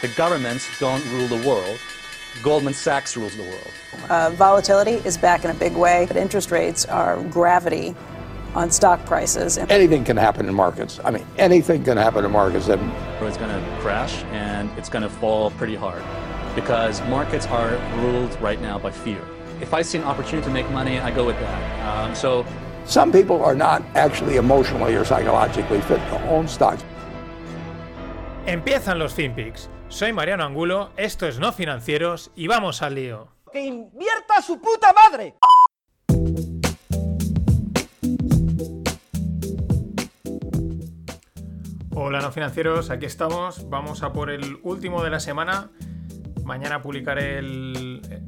The 0.00 0.08
governments 0.08 0.68
don't 0.78 1.04
rule 1.10 1.26
the 1.26 1.48
world. 1.48 1.78
Goldman 2.42 2.74
Sachs 2.74 3.16
rules 3.16 3.36
the 3.36 3.42
world. 3.42 3.70
Uh, 4.08 4.30
volatility 4.30 4.92
is 5.04 5.18
back 5.18 5.44
in 5.44 5.50
a 5.50 5.54
big 5.54 5.74
way, 5.74 6.04
but 6.06 6.16
interest 6.16 6.52
rates 6.52 6.84
are 6.84 7.20
gravity 7.24 7.96
on 8.54 8.70
stock 8.70 9.04
prices. 9.06 9.58
Anything 9.58 10.04
can 10.04 10.16
happen 10.16 10.48
in 10.48 10.54
markets. 10.54 11.00
I 11.04 11.10
mean, 11.10 11.26
anything 11.36 11.82
can 11.82 11.96
happen 11.96 12.24
in 12.24 12.30
markets. 12.30 12.68
And 12.68 12.80
It's 13.20 13.36
going 13.36 13.50
to 13.50 13.78
crash 13.80 14.22
and 14.32 14.70
it's 14.78 14.88
going 14.88 15.02
to 15.02 15.10
fall 15.10 15.50
pretty 15.52 15.74
hard 15.74 16.02
because 16.54 17.00
markets 17.02 17.46
are 17.46 17.76
ruled 18.00 18.40
right 18.40 18.60
now 18.60 18.78
by 18.78 18.90
fear. 18.90 19.20
If 19.60 19.74
I 19.74 19.82
see 19.82 19.98
an 19.98 20.04
opportunity 20.04 20.46
to 20.46 20.52
make 20.52 20.70
money, 20.70 21.00
I 21.00 21.10
go 21.10 21.24
with 21.26 21.38
that. 21.40 21.88
Um, 21.88 22.14
so 22.14 22.46
some 22.84 23.10
people 23.10 23.42
are 23.44 23.54
not 23.54 23.82
actually 23.96 24.36
emotionally 24.36 24.94
or 24.94 25.04
psychologically 25.04 25.80
fit 25.82 25.98
to 25.98 26.28
own 26.28 26.46
stocks. 26.46 26.84
Empiezan 28.46 28.98
los 28.98 29.12
FinPix. 29.12 29.68
Soy 29.88 30.12
Mariano 30.12 30.44
Angulo, 30.44 30.90
esto 30.96 31.26
es 31.26 31.38
No 31.38 31.52
Financieros 31.52 32.30
y 32.36 32.46
vamos 32.46 32.82
al 32.82 32.94
lío. 32.94 33.28
¡Que 33.52 33.60
invierta 33.64 34.40
su 34.42 34.60
puta 34.60 34.92
madre! 34.92 35.34
Hola 41.94 42.20
No 42.20 42.30
Financieros, 42.32 42.90
aquí 42.90 43.06
estamos. 43.06 43.68
Vamos 43.68 44.02
a 44.02 44.12
por 44.12 44.30
el 44.30 44.58
último 44.62 45.02
de 45.02 45.10
la 45.10 45.20
semana. 45.20 45.70
Mañana 46.44 46.80
publicaré 46.82 47.38
el- 47.38 48.22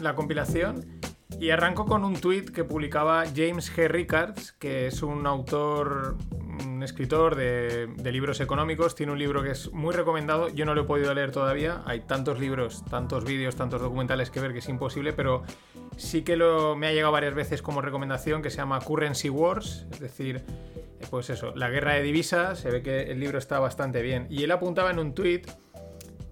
la 0.00 0.14
compilación. 0.14 1.00
Y 1.40 1.50
arranco 1.50 1.84
con 1.84 2.04
un 2.04 2.14
tweet 2.14 2.46
que 2.46 2.64
publicaba 2.64 3.24
James 3.34 3.70
G. 3.76 3.88
Rickards, 3.88 4.52
que 4.52 4.86
es 4.86 5.02
un 5.02 5.26
autor, 5.26 6.16
escritor 6.84 7.34
de, 7.34 7.88
libros 8.12 8.40
económicos. 8.40 8.94
Tiene 8.94 9.12
un 9.12 9.18
libro 9.18 9.42
que 9.42 9.50
es 9.50 9.72
muy 9.72 9.94
recomendado. 9.94 10.48
Yo 10.48 10.64
no 10.64 10.74
lo 10.74 10.82
he 10.82 10.84
podido 10.84 11.12
leer 11.14 11.32
todavía. 11.32 11.82
Hay 11.86 12.00
tantos 12.00 12.38
libros, 12.38 12.84
tantos 12.84 13.24
vídeos, 13.24 13.56
tantos 13.56 13.80
documentales 13.80 14.30
que 14.30 14.40
ver 14.40 14.52
que 14.52 14.60
es 14.60 14.68
imposible, 14.68 15.12
pero 15.12 15.42
sí 15.96 16.22
que 16.22 16.36
me 16.76 16.86
ha 16.86 16.92
llegado 16.92 17.12
varias 17.12 17.34
veces 17.34 17.62
como 17.62 17.80
recomendación 17.80 18.42
que 18.42 18.50
se 18.50 18.58
llama 18.58 18.80
Currency 18.80 19.30
Wars, 19.30 19.86
es 19.92 20.00
decir, 20.00 20.36
eh, 20.36 21.06
pues 21.10 21.30
eso, 21.30 21.52
la 21.56 21.70
guerra 21.70 21.94
de 21.94 22.02
divisas. 22.02 22.58
Se 22.60 22.70
ve 22.70 22.82
que 22.82 23.10
el 23.10 23.18
libro 23.20 23.38
está 23.38 23.58
bastante 23.58 24.02
bien. 24.02 24.26
Y 24.30 24.44
él 24.44 24.50
apuntaba 24.52 24.90
en 24.90 24.98
un 24.98 25.14
tweet 25.14 25.42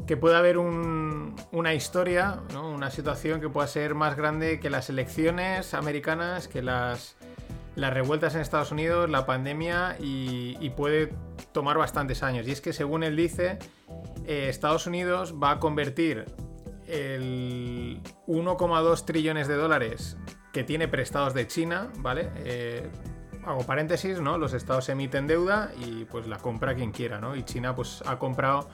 que 0.07 0.17
pueda 0.17 0.39
haber 0.39 0.59
un- 0.59 1.37
una 1.53 1.75
historia, 1.75 2.41
una 2.61 2.91
situación 2.91 3.41
que 3.41 3.49
pueda 3.49 3.67
ser 3.69 3.95
más 3.95 4.17
grande 4.17 4.59
que 4.59 4.69
las 4.69 4.91
elecciones 4.91 5.75
americanas, 5.75 6.49
que 6.49 6.61
las, 6.61 7.17
las 7.75 7.93
revueltas 7.93 8.35
en 8.35 8.41
Estados 8.41 8.73
Unidos, 8.73 9.09
la 9.09 9.25
pandemia 9.27 9.97
y, 9.99 10.71
puede 10.71 11.15
tomar 11.53 11.79
bastantes 11.79 12.23
años. 12.23 12.47
Y 12.47 12.51
es 12.53 12.61
que 12.61 12.73
según 12.73 13.03
él 13.03 13.17
dice, 13.17 13.59
eh, 14.27 14.47
Estados 14.49 14.87
Unidos 14.87 15.35
va 15.43 15.53
a 15.53 15.59
convertir 15.59 16.25
el 16.87 18.01
1,2 18.27 19.05
trillones 19.05 19.49
de 19.49 19.55
dólares 19.55 20.17
que 20.53 20.65
tiene 20.65 20.89
prestados 20.89 21.33
de 21.35 21.47
China, 21.47 21.91
¿vale? 21.99 22.31
Eh, 22.37 22.91
hago 23.45 23.65
paréntesis, 23.65 24.21
¿no? 24.21 24.37
Los 24.37 24.53
estados 24.53 24.89
emiten 24.89 25.27
deuda 25.27 25.71
y 25.79 26.05
pues 26.05 26.27
la 26.27 26.39
compra 26.39 26.75
quien 26.75 26.93
quiera, 26.93 27.21
¿no? 27.21 27.35
Y 27.37 27.43
China 27.43 27.75
pues 27.75 28.03
ha 28.07 28.19
comprado 28.19 28.69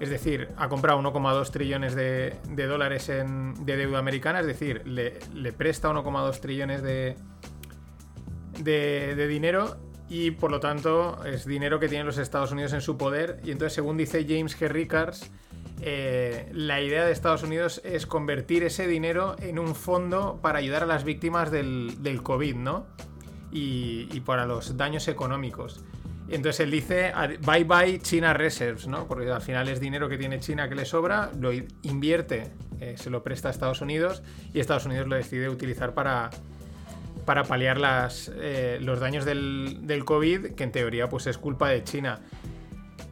es 0.00 0.10
decir, 0.10 0.48
ha 0.56 0.68
comprado 0.68 0.98
1,2 1.00 1.50
trillones 1.52 1.94
de, 1.94 2.36
de 2.48 2.66
dólares 2.66 3.08
en- 3.08 3.54
de 3.64 3.76
deuda 3.76 4.00
americana, 4.00 4.40
es 4.40 4.46
decir, 4.46 4.82
le, 4.84 5.20
le 5.32 5.52
presta 5.52 5.90
1,2 5.90 6.40
trillones 6.40 6.82
de, 6.82 7.14
de, 8.58 9.26
dinero 9.26 9.76
y 10.08 10.32
por 10.32 10.50
lo 10.50 10.60
tanto 10.60 11.24
es 11.24 11.46
dinero 11.46 11.80
que 11.80 11.88
tienen 11.88 12.06
los 12.06 12.18
Estados 12.18 12.52
Unidos 12.52 12.72
en 12.72 12.80
su 12.80 12.96
poder. 12.96 13.40
Y 13.44 13.50
entonces, 13.50 13.74
según 13.74 13.96
dice 13.96 14.26
James 14.28 14.58
G. 14.58 14.68
Rickards, 14.68 15.30
eh, 15.80 16.50
la 16.52 16.80
idea 16.80 17.04
de 17.04 17.12
Estados 17.12 17.42
Unidos 17.42 17.80
es 17.84 18.06
convertir 18.06 18.62
ese 18.62 18.86
dinero 18.86 19.36
en 19.40 19.58
un 19.58 19.74
fondo 19.74 20.38
para 20.42 20.58
ayudar 20.58 20.82
a 20.82 20.86
las 20.86 21.04
víctimas 21.04 21.50
del, 21.50 22.20
COVID, 22.22 22.56
¿no? 22.56 22.86
Y, 23.50 24.08
y 24.12 24.20
para 24.20 24.46
los 24.46 24.76
daños 24.76 25.08
económicos. 25.08 25.82
Entonces 26.28 26.60
él 26.60 26.70
dice, 26.70 27.12
bye 27.44 27.64
bye 27.64 27.98
China 28.00 28.32
Reserves, 28.32 28.86
¿no? 28.86 29.06
Porque 29.06 29.30
al 29.30 29.42
final 29.42 29.68
es 29.68 29.80
dinero 29.80 30.08
que 30.08 30.16
tiene 30.16 30.40
China 30.40 30.66
que 30.68 30.74
le 30.74 30.86
sobra, 30.86 31.30
lo 31.38 31.52
invierte, 31.82 32.52
eh, 32.80 32.94
se 32.96 33.10
lo 33.10 33.22
presta 33.22 33.48
a 33.48 33.50
Estados 33.50 33.82
Unidos 33.82 34.22
y 34.54 34.60
Estados 34.60 34.86
Unidos 34.86 35.06
lo 35.08 35.16
decide 35.16 35.50
utilizar 35.50 35.92
para, 35.92 36.30
para 37.24 37.44
paliar 37.44 37.78
las, 37.78 38.30
eh, 38.34 38.78
los 38.80 39.00
daños 39.00 39.24
del, 39.24 39.80
del 39.82 40.04
COVID, 40.04 40.54
que 40.54 40.64
en 40.64 40.72
teoría 40.72 41.08
pues 41.08 41.26
es 41.26 41.38
culpa 41.38 41.68
de 41.68 41.84
China. 41.84 42.20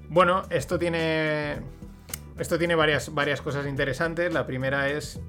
Bueno, 0.08 0.42
esto 0.50 0.78
tiene, 0.78 1.60
esto 2.38 2.58
tiene 2.58 2.74
varias, 2.74 3.14
varias 3.14 3.40
cosas 3.40 3.66
interesantes. 3.66 4.32
La 4.32 4.44
primera 4.46 4.88
es 4.88 5.20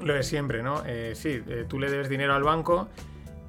lo 0.00 0.14
de 0.14 0.22
siempre, 0.22 0.62
¿no? 0.62 0.82
Eh, 0.86 1.12
sí, 1.14 1.42
eh, 1.46 1.66
tú 1.68 1.78
le 1.78 1.90
debes 1.90 2.08
dinero 2.08 2.34
al 2.34 2.42
banco, 2.42 2.88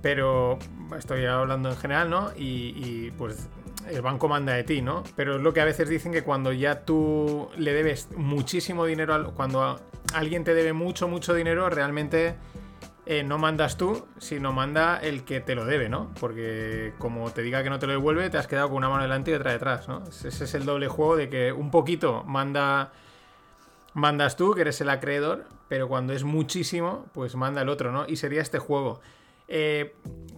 pero 0.02 0.60
estoy 0.98 1.26
hablando 1.26 1.70
en 1.70 1.78
general, 1.78 2.10
¿no? 2.10 2.32
Y, 2.36 3.12
pues 3.12 3.50
el 3.90 4.02
banco 4.02 4.28
manda 4.28 4.54
de 4.54 4.64
ti, 4.64 4.82
¿no? 4.82 5.04
Pero 5.16 5.38
es 5.38 5.42
lo 5.42 5.54
que 5.54 5.62
a 5.62 5.66
veces 5.66 5.90
dicen 5.90 6.12
que 6.12 6.24
cuando 6.24 6.54
ya 6.54 6.86
tú 6.86 7.50
le 7.58 7.74
debes 7.74 8.10
muchísimo 8.16 8.86
dinero, 8.86 9.34
cuando 9.36 9.80
alguien 10.14 10.44
te 10.44 10.54
debe 10.54 10.74
mucho, 10.74 11.08
mucho 11.08 11.34
dinero, 11.34 11.70
realmente 11.70 12.36
eh, 13.06 13.24
no 13.24 13.38
mandas 13.38 13.78
tú, 13.78 14.06
sino 14.18 14.54
manda 14.54 14.98
el 14.98 15.24
que 15.24 15.42
te 15.42 15.56
lo 15.56 15.66
debe, 15.66 15.90
¿no? 15.90 16.14
Porque 16.20 16.94
como 17.00 17.30
te 17.32 17.42
diga 17.42 17.62
que 17.64 17.70
no 17.70 17.80
te 17.80 17.86
lo 17.88 17.94
devuelve, 17.94 18.30
te 18.30 18.38
has 18.38 18.48
quedado 18.48 18.70
con 18.70 18.78
una 18.78 18.90
mano 18.90 19.04
delante 19.04 19.32
y 19.32 19.34
otra 19.34 19.52
detrás, 19.52 19.88
¿no? 19.88 20.04
Ese 20.08 20.28
es 20.30 20.54
el 20.54 20.66
doble 20.66 20.88
juego 20.88 21.16
de 21.18 21.30
que 21.30 21.52
un 21.52 21.70
poquito 21.72 22.24
manda 22.26 22.92
mandas 23.94 24.36
tú, 24.36 24.54
que 24.54 24.62
eres 24.62 24.82
el 24.82 24.90
acreedor, 24.90 25.46
pero 25.68 25.88
cuando 25.88 26.14
es 26.14 26.24
muchísimo, 26.24 27.06
pues 27.14 27.36
manda 27.36 27.62
el 27.62 27.70
otro, 27.70 27.92
¿no? 27.92 28.06
Y 28.08 28.16
sería 28.16 28.42
este 28.42 28.60
juego. 28.60 29.02
Eh, 29.48 29.94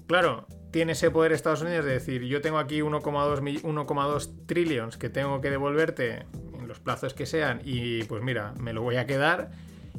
claro, 0.08 0.46
tiene 0.72 0.92
ese 0.94 1.12
poder 1.12 1.32
Estados 1.32 1.62
Unidos 1.62 1.86
de 1.86 1.92
decir, 1.94 2.24
yo 2.24 2.42
tengo 2.42 2.58
aquí 2.58 2.82
1,2 2.82 3.42
mi- 3.42 3.58
1,2 3.60 4.32
trillions 4.46 4.98
que 4.98 5.10
tengo 5.10 5.40
que 5.40 5.50
devolverte 5.52 6.26
en 6.60 6.68
los 6.68 6.80
plazos 6.80 7.14
que 7.14 7.26
sean 7.26 7.62
y 7.64 8.04
pues 8.06 8.24
mira, 8.24 8.54
me 8.60 8.74
lo 8.74 8.82
voy 8.82 8.98
a 8.98 9.06
quedar 9.06 9.52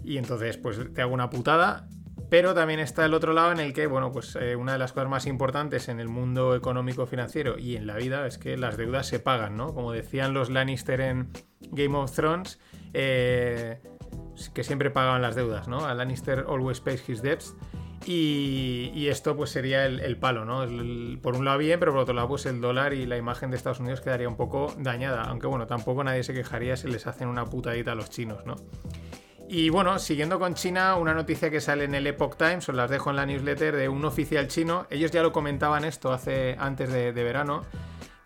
y 0.04 0.18
entonces 0.18 0.58
pues 0.58 0.78
te 0.92 1.00
hago 1.00 1.14
una 1.14 1.30
putada. 1.30 1.88
Pero 2.28 2.54
también 2.54 2.80
está 2.80 3.04
el 3.04 3.14
otro 3.14 3.32
lado 3.32 3.52
en 3.52 3.60
el 3.60 3.72
que, 3.72 3.86
bueno, 3.86 4.10
pues 4.10 4.36
eh, 4.40 4.56
una 4.56 4.72
de 4.72 4.78
las 4.78 4.92
cosas 4.92 5.08
más 5.08 5.26
importantes 5.26 5.88
en 5.88 6.00
el 6.00 6.08
mundo 6.08 6.56
económico 6.56 7.06
financiero 7.06 7.58
y 7.58 7.76
en 7.76 7.86
la 7.86 7.96
vida 7.96 8.26
es 8.26 8.36
que 8.38 8.56
las 8.56 8.76
deudas 8.76 9.06
se 9.06 9.20
pagan, 9.20 9.56
¿no? 9.56 9.74
Como 9.74 9.92
decían 9.92 10.34
los 10.34 10.50
Lannister 10.50 11.00
en 11.00 11.30
Game 11.70 11.96
of 11.96 12.12
Thrones, 12.12 12.58
eh, 12.94 13.80
que 14.54 14.64
siempre 14.64 14.90
pagaban 14.90 15.22
las 15.22 15.36
deudas, 15.36 15.68
¿no? 15.68 15.86
A 15.86 15.94
Lannister 15.94 16.46
always 16.48 16.80
pays 16.80 17.08
his 17.08 17.22
debts. 17.22 17.54
Y, 18.04 19.08
esto 19.08 19.36
pues 19.36 19.50
sería 19.50 19.86
el, 19.86 20.16
palo, 20.16 20.44
¿no? 20.44 20.60
Por 21.20 21.36
un 21.36 21.44
lado 21.44 21.58
bien, 21.58 21.80
pero 21.80 21.92
por 21.92 22.02
otro 22.02 22.14
lado 22.14 22.28
pues 22.28 22.46
el 22.46 22.60
dólar 22.60 22.92
y 22.92 23.06
la 23.06 23.16
imagen 23.16 23.50
de 23.50 23.56
Estados 23.56 23.80
Unidos 23.80 24.00
quedaría 24.00 24.28
un 24.28 24.36
poco 24.36 24.72
dañada. 24.78 25.22
Aunque 25.22 25.46
bueno, 25.46 25.66
tampoco 25.66 26.04
nadie 26.04 26.22
se 26.22 26.34
quejaría 26.34 26.76
si 26.76 26.88
les 26.88 27.06
hacen 27.06 27.26
una 27.26 27.46
putadita 27.46 27.92
a 27.92 27.94
los 27.94 28.10
chinos, 28.10 28.44
¿no? 28.46 28.56
Y 29.48 29.70
bueno, 29.70 29.98
siguiendo 30.00 30.40
con 30.40 30.54
China, 30.54 30.96
una 30.96 31.14
noticia 31.14 31.50
que 31.50 31.60
sale 31.60 31.84
en 31.84 31.94
el 31.94 32.06
Epoch 32.06 32.36
Times, 32.36 32.68
os 32.68 32.74
las 32.74 32.90
dejo 32.90 33.10
en 33.10 33.16
la 33.16 33.26
newsletter 33.26 33.76
de 33.76 33.88
un 33.88 34.04
oficial 34.04 34.48
chino. 34.48 34.86
Ellos 34.90 35.12
ya 35.12 35.22
lo 35.22 35.32
comentaban 35.32 35.84
esto 35.84 36.12
hace 36.12 36.56
antes 36.58 36.92
de, 36.92 37.12
verano, 37.12 37.62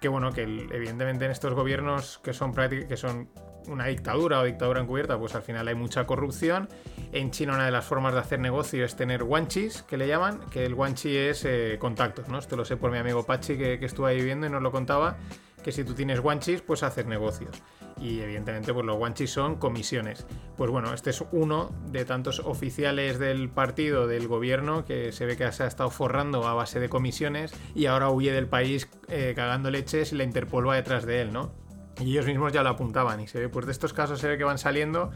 que 0.00 0.08
bueno, 0.08 0.32
que 0.32 0.42
evidentemente 0.42 1.26
en 1.26 1.30
estos 1.30 1.52
gobiernos 1.52 2.20
que 2.24 2.32
son 2.32 2.54
que 2.54 2.96
son 2.96 3.28
una 3.68 3.86
dictadura 3.86 4.40
o 4.40 4.44
dictadura 4.44 4.80
encubierta, 4.80 5.18
pues 5.18 5.34
al 5.34 5.42
final 5.42 5.68
hay 5.68 5.74
mucha 5.74 6.06
corrupción. 6.06 6.70
En 7.12 7.30
China 7.30 7.54
una 7.54 7.66
de 7.66 7.70
las 7.70 7.84
formas 7.84 8.14
de 8.14 8.20
hacer 8.20 8.40
negocio 8.40 8.82
es 8.86 8.96
tener 8.96 9.22
guanchis, 9.22 9.82
que 9.82 9.98
le 9.98 10.08
llaman, 10.08 10.40
que 10.50 10.64
el 10.64 10.74
guanchi 10.74 11.14
es 11.14 11.44
eh, 11.44 11.76
contactos, 11.78 12.28
¿no? 12.28 12.38
Esto 12.38 12.56
lo 12.56 12.64
sé 12.64 12.78
por 12.78 12.90
mi 12.90 12.98
amigo 12.98 13.26
Pachi 13.26 13.58
que, 13.58 13.78
que 13.78 13.84
estuvo 13.84 14.06
ahí 14.06 14.16
viviendo 14.16 14.46
y 14.46 14.50
nos 14.50 14.62
lo 14.62 14.72
contaba, 14.72 15.18
que 15.62 15.70
si 15.70 15.84
tú 15.84 15.92
tienes 15.92 16.20
guanchis, 16.20 16.62
pues 16.62 16.82
haces 16.82 17.04
negocios. 17.04 17.62
Y 18.00 18.20
evidentemente, 18.20 18.72
pues 18.72 18.86
los 18.86 18.96
guanchis 18.96 19.30
son 19.30 19.56
comisiones. 19.56 20.26
Pues 20.56 20.70
bueno, 20.70 20.94
este 20.94 21.10
es 21.10 21.22
uno 21.32 21.70
de 21.90 22.06
tantos 22.06 22.40
oficiales 22.40 23.18
del 23.18 23.50
partido, 23.50 24.06
del 24.06 24.26
gobierno, 24.26 24.86
que 24.86 25.12
se 25.12 25.26
ve 25.26 25.36
que 25.36 25.50
se 25.52 25.64
ha 25.64 25.66
estado 25.66 25.90
forrando 25.90 26.46
a 26.46 26.54
base 26.54 26.80
de 26.80 26.88
comisiones 26.88 27.52
y 27.74 27.86
ahora 27.86 28.08
huye 28.08 28.32
del 28.32 28.46
país 28.46 28.88
eh, 29.08 29.34
cagando 29.36 29.70
leches 29.70 30.12
y 30.12 30.16
la 30.16 30.24
Interpol 30.24 30.66
va 30.66 30.76
detrás 30.76 31.04
de 31.04 31.20
él, 31.20 31.32
¿no? 31.32 31.52
Y 32.00 32.12
ellos 32.12 32.24
mismos 32.24 32.54
ya 32.54 32.62
lo 32.62 32.70
apuntaban 32.70 33.20
y 33.20 33.26
se 33.26 33.38
ve, 33.38 33.48
pues 33.50 33.66
de 33.66 33.72
estos 33.72 33.92
casos 33.92 34.18
se 34.18 34.28
ve 34.28 34.38
que 34.38 34.44
van 34.44 34.56
saliendo, 34.56 35.10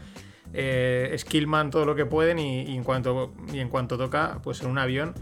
eh, 0.53 1.15
skillman 1.17 1.71
todo 1.71 1.85
lo 1.85 1.95
que 1.95 2.05
pueden 2.05 2.37
y, 2.37 2.75
en 2.75 2.83
cuanto, 2.83 3.33
y 3.51 3.59
en 3.59 3.69
cuanto 3.69 3.97
toca, 3.97 4.39
pues 4.43 4.61
en 4.61 4.69
un 4.69 4.77
avión 4.77 5.15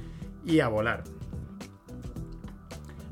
y 0.46 0.60
a 0.60 0.68
volar. 0.68 1.06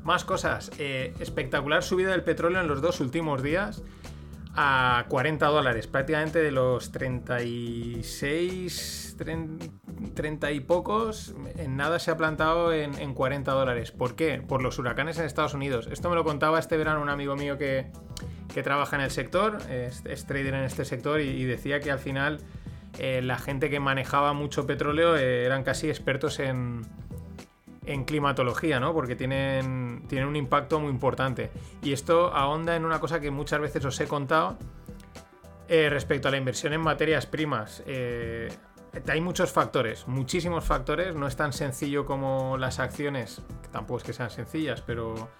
Más 0.04 0.24
cosas. 0.26 0.70
eh, 0.78 1.14
espectacular 1.20 1.82
subida 1.82 2.10
del 2.10 2.22
petróleo 2.22 2.60
en 2.60 2.68
los 2.68 2.82
dos 2.82 3.00
últimos 3.00 3.42
días 3.42 3.82
a 4.54 5.06
40 5.08 5.46
dólares. 5.46 5.86
Prácticamente 5.86 6.40
de 6.40 6.50
los 6.50 6.92
36, 6.92 9.14
30, 9.18 9.66
30 10.14 10.52
y 10.52 10.60
pocos, 10.60 11.34
en 11.56 11.76
nada 11.76 11.98
se 11.98 12.10
ha 12.10 12.16
plantado 12.16 12.72
en, 12.72 12.94
en 12.98 13.14
40 13.14 13.52
dólares. 13.52 13.92
¿Por 13.92 14.14
qué? 14.14 14.42
Por 14.46 14.62
los 14.62 14.78
huracanes 14.78 15.18
en 15.18 15.24
Estados 15.24 15.54
Unidos. 15.54 15.88
Esto 15.90 16.10
me 16.10 16.16
lo 16.16 16.24
contaba 16.24 16.58
este 16.58 16.76
verano 16.76 17.00
un 17.00 17.08
amigo 17.08 17.36
mío 17.36 17.58
que, 17.58 17.86
que 18.52 18.62
trabaja 18.62 18.96
en 18.96 19.02
el 19.02 19.10
sector, 19.10 19.58
es, 19.70 20.02
trader 20.26 20.54
en 20.54 20.64
este 20.64 20.84
sector 20.84 21.20
y, 21.20 21.28
y 21.28 21.44
decía 21.44 21.80
que 21.80 21.90
al 21.90 21.98
final 21.98 22.40
eh, 22.98 23.22
la 23.22 23.38
gente 23.38 23.70
que 23.70 23.80
manejaba 23.80 24.34
mucho 24.34 24.66
petróleo 24.66 25.16
eh, 25.16 25.44
eran 25.44 25.64
casi 25.64 25.88
expertos 25.88 26.38
en, 26.38 26.82
en 27.86 28.04
climatología, 28.04 28.80
¿no? 28.80 28.92
Porque 28.92 29.16
tienen, 29.16 29.81
tienen 30.08 30.28
un 30.28 30.36
impacto 30.36 30.80
muy 30.80 30.90
importante. 30.90 31.50
Y 31.82 31.92
esto 31.92 32.34
ahonda 32.34 32.76
en 32.76 32.84
una 32.84 33.00
cosa 33.00 33.20
que 33.20 33.30
muchas 33.30 33.60
veces 33.60 33.84
os 33.84 33.98
he 34.00 34.06
contado 34.06 34.56
eh, 35.68 35.88
respecto 35.88 36.28
a 36.28 36.30
la 36.30 36.36
inversión 36.36 36.72
en 36.72 36.80
materias 36.80 37.26
primas. 37.26 37.82
Eh, 37.86 38.48
hay 39.08 39.20
muchos 39.20 39.50
factores, 39.52 40.06
muchísimos 40.06 40.64
factores. 40.64 41.14
No 41.14 41.26
es 41.26 41.36
tan 41.36 41.52
sencillo 41.52 42.04
como 42.04 42.58
las 42.58 42.78
acciones, 42.78 43.40
que 43.62 43.68
tampoco 43.68 43.98
es 43.98 44.04
que 44.04 44.12
sean 44.12 44.30
sencillas, 44.30 44.82
pero 44.82 45.30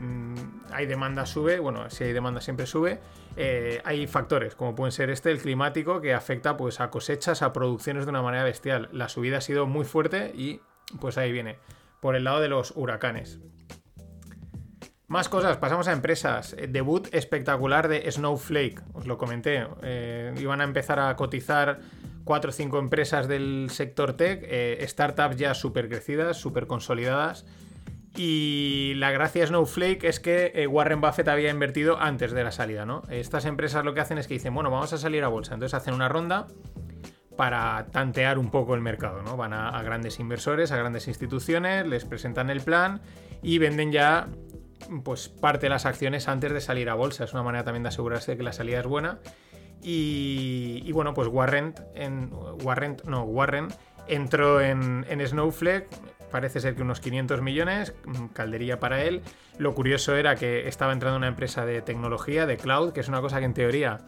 mm, 0.00 0.34
hay 0.72 0.86
demanda, 0.86 1.26
sube. 1.26 1.58
Bueno, 1.58 1.90
si 1.90 2.04
hay 2.04 2.12
demanda, 2.12 2.40
siempre 2.40 2.66
sube. 2.66 3.00
Eh, 3.36 3.80
hay 3.84 4.06
factores, 4.06 4.54
como 4.54 4.74
pueden 4.74 4.92
ser 4.92 5.10
este, 5.10 5.30
el 5.30 5.40
climático, 5.40 6.00
que 6.00 6.14
afecta 6.14 6.56
pues, 6.56 6.80
a 6.80 6.90
cosechas, 6.90 7.42
a 7.42 7.52
producciones 7.52 8.04
de 8.04 8.10
una 8.10 8.22
manera 8.22 8.44
bestial. 8.44 8.88
La 8.92 9.08
subida 9.08 9.38
ha 9.38 9.40
sido 9.40 9.66
muy 9.66 9.84
fuerte 9.84 10.32
y 10.34 10.60
pues 11.00 11.18
ahí 11.18 11.32
viene, 11.32 11.58
por 12.00 12.14
el 12.14 12.24
lado 12.24 12.40
de 12.40 12.48
los 12.48 12.72
huracanes. 12.76 13.40
Más 15.12 15.28
cosas, 15.28 15.58
pasamos 15.58 15.88
a 15.88 15.92
empresas. 15.92 16.56
Eh, 16.56 16.68
Debut 16.68 17.06
espectacular 17.12 17.86
de 17.86 18.10
Snowflake, 18.10 18.80
os 18.94 19.06
lo 19.06 19.18
comenté. 19.18 19.66
Eh, 19.82 20.32
iban 20.40 20.62
a 20.62 20.64
empezar 20.64 20.98
a 20.98 21.14
cotizar 21.16 21.80
4 22.24 22.48
o 22.48 22.52
5 22.54 22.78
empresas 22.78 23.28
del 23.28 23.68
sector 23.68 24.14
tech, 24.14 24.40
eh, 24.44 24.82
startups 24.88 25.36
ya 25.36 25.52
súper 25.52 25.90
crecidas, 25.90 26.38
súper 26.38 26.66
consolidadas. 26.66 27.44
Y 28.16 28.94
la 28.96 29.10
gracia 29.10 29.42
de 29.42 29.48
Snowflake 29.48 30.04
es 30.04 30.18
que 30.18 30.50
eh, 30.54 30.66
Warren 30.66 31.02
Buffett 31.02 31.28
había 31.28 31.50
invertido 31.50 32.00
antes 32.00 32.32
de 32.32 32.42
la 32.42 32.50
salida, 32.50 32.86
¿no? 32.86 33.02
Estas 33.10 33.44
empresas 33.44 33.84
lo 33.84 33.92
que 33.92 34.00
hacen 34.00 34.16
es 34.16 34.26
que 34.26 34.32
dicen, 34.32 34.54
bueno, 34.54 34.70
vamos 34.70 34.94
a 34.94 34.96
salir 34.96 35.24
a 35.24 35.28
bolsa. 35.28 35.52
Entonces 35.52 35.74
hacen 35.74 35.92
una 35.92 36.08
ronda 36.08 36.46
para 37.36 37.84
tantear 37.92 38.38
un 38.38 38.50
poco 38.50 38.74
el 38.74 38.80
mercado, 38.80 39.20
¿no? 39.20 39.36
Van 39.36 39.52
a 39.52 39.82
grandes 39.82 40.18
inversores, 40.20 40.72
a 40.72 40.78
grandes 40.78 41.06
instituciones, 41.06 41.86
les 41.86 42.06
presentan 42.06 42.48
el 42.48 42.62
plan 42.62 43.02
y 43.42 43.58
venden 43.58 43.92
ya 43.92 44.28
pues 45.04 45.28
parte 45.28 45.68
las 45.68 45.86
acciones 45.86 46.28
antes 46.28 46.52
de 46.52 46.60
salir 46.60 46.90
a 46.90 46.94
bolsa. 46.94 47.24
Es 47.24 47.32
una 47.32 47.42
manera 47.42 47.64
también 47.64 47.82
de 47.82 47.90
asegurarse 47.90 48.32
de 48.32 48.36
que 48.36 48.42
la 48.42 48.52
salida 48.52 48.80
es 48.80 48.86
buena. 48.86 49.18
Y, 49.82 50.82
y 50.84 50.92
bueno, 50.92 51.12
pues 51.14 51.28
Warren, 51.28 51.74
en, 51.94 52.30
Warren, 52.62 52.96
no, 53.04 53.24
Warren 53.24 53.68
entró 54.06 54.60
en, 54.60 55.04
en 55.08 55.26
Snowflake, 55.26 55.88
parece 56.30 56.60
ser 56.60 56.74
que 56.74 56.82
unos 56.82 57.00
500 57.00 57.42
millones, 57.42 57.94
caldería 58.32 58.78
para 58.80 59.02
él. 59.02 59.22
Lo 59.58 59.74
curioso 59.74 60.16
era 60.16 60.36
que 60.36 60.68
estaba 60.68 60.92
entrando 60.92 61.16
en 61.16 61.20
una 61.20 61.28
empresa 61.28 61.66
de 61.66 61.82
tecnología, 61.82 62.46
de 62.46 62.56
cloud, 62.56 62.92
que 62.92 63.00
es 63.00 63.08
una 63.08 63.20
cosa 63.20 63.38
que 63.38 63.44
en 63.44 63.54
teoría 63.54 63.98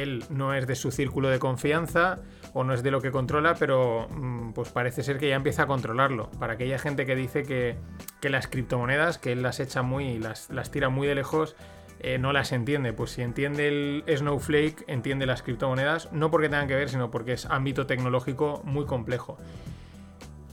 él 0.00 0.24
no 0.30 0.54
es 0.54 0.66
de 0.66 0.74
su 0.74 0.90
círculo 0.90 1.28
de 1.28 1.38
confianza 1.38 2.20
o 2.54 2.64
no 2.64 2.72
es 2.72 2.82
de 2.82 2.90
lo 2.90 3.00
que 3.00 3.10
controla, 3.10 3.54
pero 3.58 4.08
mm, 4.08 4.52
pues 4.52 4.70
parece 4.70 5.02
ser 5.02 5.18
que 5.18 5.28
ya 5.28 5.36
empieza 5.36 5.64
a 5.64 5.66
controlarlo. 5.66 6.30
Para 6.38 6.54
aquella 6.54 6.78
gente 6.78 7.04
que 7.04 7.16
dice 7.16 7.42
que, 7.42 7.76
que 8.20 8.30
las 8.30 8.46
criptomonedas, 8.46 9.18
que 9.18 9.32
él 9.32 9.42
las 9.42 9.60
echa 9.60 9.82
muy, 9.82 10.18
las, 10.18 10.48
las 10.50 10.70
tira 10.70 10.88
muy 10.88 11.06
de 11.06 11.14
lejos, 11.14 11.56
eh, 12.00 12.18
no 12.18 12.32
las 12.32 12.52
entiende. 12.52 12.92
Pues 12.92 13.10
si 13.10 13.22
entiende 13.22 13.68
el 13.68 14.04
Snowflake, 14.16 14.84
entiende 14.86 15.26
las 15.26 15.42
criptomonedas, 15.42 16.12
no 16.12 16.30
porque 16.30 16.48
tengan 16.48 16.68
que 16.68 16.74
ver, 16.74 16.88
sino 16.88 17.10
porque 17.10 17.32
es 17.32 17.46
ámbito 17.46 17.86
tecnológico 17.86 18.60
muy 18.64 18.86
complejo. 18.86 19.38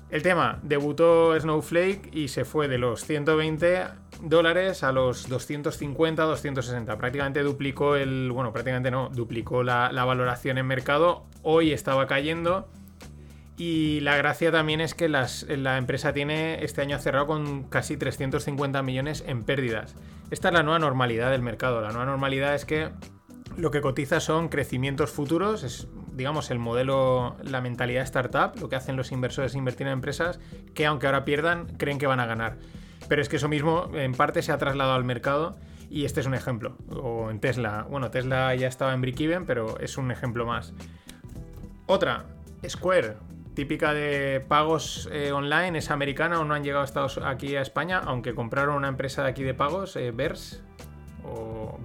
El 0.09 0.23
tema, 0.23 0.59
debutó 0.63 1.39
Snowflake 1.39 2.09
y 2.11 2.29
se 2.29 2.43
fue 2.43 2.67
de 2.67 2.79
los 2.79 3.05
120 3.05 3.83
dólares 4.23 4.83
a 4.83 4.91
los 4.91 5.29
250, 5.29 6.23
260. 6.23 6.97
Prácticamente 6.97 7.43
duplicó 7.43 7.95
el. 7.95 8.31
Bueno, 8.31 8.51
prácticamente 8.51 8.89
no, 8.89 9.09
duplicó 9.09 9.61
la, 9.61 9.91
valoración 10.05 10.57
en 10.57 10.65
mercado. 10.65 11.25
Hoy 11.43 11.71
estaba 11.73 12.07
cayendo. 12.07 12.67
Y 13.55 13.99
la 13.99 14.15
gracia 14.15 14.51
también 14.51 14.79
es 14.79 14.95
que 14.95 15.09
la 15.09 15.77
empresa 15.77 16.13
tiene 16.13 16.63
este 16.63 16.81
año 16.81 16.97
cerrado 16.97 17.27
con 17.27 17.63
casi 17.63 17.97
350 17.97 18.81
millones 18.83 19.23
en 19.27 19.43
pérdidas. 19.43 19.95
Esta 20.31 20.47
es 20.47 20.53
la 20.53 20.63
nueva 20.63 20.79
normalidad 20.79 21.29
del 21.29 21.41
mercado. 21.41 21.81
La 21.81 21.89
nueva 21.89 22.05
normalidad 22.05 22.55
es 22.55 22.63
que 22.63 22.89
lo 23.57 23.69
que 23.71 23.81
cotiza 23.81 24.21
son 24.21 24.47
crecimientos 24.47 25.11
futuros, 25.11 25.87
digamos 26.19 26.51
el 26.51 26.59
modelo, 26.59 27.37
la 27.43 27.61
mentalidad 27.61 28.03
startup, 28.03 28.59
lo 28.59 28.67
que 28.67 28.75
hacen 28.75 28.97
los 28.97 29.13
inversores 29.13 29.53
es 29.53 29.55
invertir 29.55 29.87
en 29.87 29.93
empresas 29.93 30.37
que 30.73 30.85
aunque 30.85 31.07
ahora 31.07 31.23
pierdan, 31.23 31.67
creen 31.77 31.97
que 31.97 32.07
van 32.07 32.19
a 32.19 32.25
ganar. 32.25 32.57
Pero 33.07 33.21
es 33.21 33.29
que 33.29 33.37
eso 33.37 33.47
mismo 33.47 33.89
en 33.93 34.11
parte 34.11 34.41
se 34.41 34.51
ha 34.51 34.57
trasladado 34.57 34.95
al 34.95 35.05
mercado 35.05 35.55
y 35.89 36.03
este 36.03 36.19
es 36.19 36.25
un 36.25 36.33
ejemplo. 36.33 36.75
O 36.89 37.31
en 37.31 37.39
Tesla, 37.39 37.87
bueno, 37.89 38.11
Tesla 38.11 38.53
ya 38.53 38.67
estaba 38.67 38.93
en 38.93 39.01
break-even, 39.01 39.45
pero 39.45 39.79
es 39.79 39.97
un 39.97 40.11
ejemplo 40.11 40.45
más. 40.45 40.73
Otra, 41.87 42.25
Square, 42.67 43.15
típica 43.53 43.93
de 43.93 44.43
pagos 44.45 45.07
eh, 45.13 45.31
online, 45.31 45.77
es 45.77 45.89
americana 45.89 46.41
o 46.41 46.43
no 46.43 46.53
han 46.53 46.65
llegado 46.65 46.83
Estados, 46.83 47.17
aquí 47.17 47.55
a 47.55 47.61
España, 47.61 48.01
aunque 48.03 48.35
compraron 48.35 48.75
una 48.75 48.89
empresa 48.89 49.23
de 49.23 49.29
aquí 49.29 49.43
de 49.43 49.53
pagos, 49.53 49.95
eh, 49.95 50.11
Vers, 50.11 50.61
o 51.23 51.79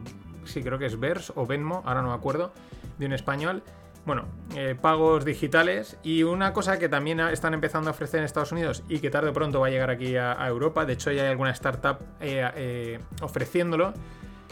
sí, 0.44 0.60
creo 0.64 0.80
que 0.80 0.86
es 0.86 0.98
Vers 0.98 1.32
o 1.36 1.46
Venmo, 1.46 1.84
ahora 1.86 2.02
no 2.02 2.08
me 2.08 2.14
acuerdo, 2.14 2.52
de 2.98 3.06
un 3.06 3.12
español. 3.12 3.62
Bueno, 4.06 4.26
eh, 4.54 4.76
pagos 4.78 5.24
digitales 5.24 5.96
y 6.02 6.24
una 6.24 6.52
cosa 6.52 6.78
que 6.78 6.90
también 6.90 7.20
están 7.20 7.54
empezando 7.54 7.88
a 7.88 7.92
ofrecer 7.92 8.18
en 8.18 8.24
Estados 8.24 8.52
Unidos 8.52 8.82
y 8.88 8.98
que 8.98 9.08
tarde 9.10 9.30
o 9.30 9.32
pronto 9.32 9.60
va 9.60 9.68
a 9.68 9.70
llegar 9.70 9.88
aquí 9.88 10.16
a, 10.16 10.46
Europa, 10.46 10.84
de 10.84 10.92
hecho 10.92 11.10
ya 11.10 11.22
hay 11.22 11.28
alguna 11.30 11.50
startup 11.52 11.98
eh, 12.20 12.46
eh, 12.54 12.98
ofreciéndolo, 13.22 13.94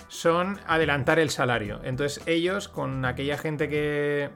son 0.08 0.58
adelantar 0.66 1.18
el 1.18 1.28
salario. 1.28 1.80
Entonces 1.84 2.22
ellos, 2.26 2.68
con 2.68 3.04
aquella 3.04 3.36
gente 3.36 3.68
que, 3.68 4.30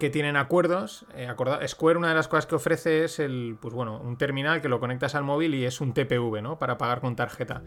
que 0.00 0.10
tienen 0.10 0.36
acuerdos, 0.36 1.06
acorda- 1.28 1.66
Square 1.66 1.98
una 1.98 2.08
de 2.08 2.14
las 2.16 2.26
cosas 2.26 2.46
que 2.46 2.56
ofrece 2.56 3.04
es 3.04 3.20
el, 3.20 3.56
pues 3.60 3.74
bueno, 3.74 4.00
un 4.00 4.16
terminal 4.16 4.60
que 4.60 4.68
lo 4.68 4.80
conectas 4.80 5.14
al 5.14 5.22
móvil 5.22 5.54
y 5.54 5.64
es 5.64 5.80
un 5.80 5.92
TPV, 5.94 6.42
¿no? 6.42 6.58
Para 6.58 6.78
pagar 6.78 7.00
con 7.00 7.14
tarjeta. 7.14 7.62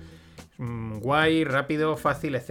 Mm, 0.57 0.99
guay, 0.99 1.45
rápido, 1.45 1.95
fácil, 1.95 2.35
etc. 2.35 2.49